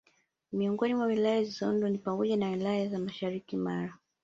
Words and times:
Miongoni 0.51 0.95
mwa 0.95 1.05
Wilaya 1.05 1.39
zilizounda 1.43 1.89
ni 1.89 1.97
pamoja 1.97 2.37
na 2.37 2.49
wilaya 2.49 2.87
za 2.89 2.99
mashariki 2.99 3.57
Mara 3.57 3.97